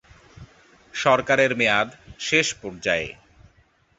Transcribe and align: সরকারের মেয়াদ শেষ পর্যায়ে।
সরকারের 0.93 1.51
মেয়াদ 1.55 1.89
শেষ 2.19 2.47
পর্যায়ে। 2.61 3.09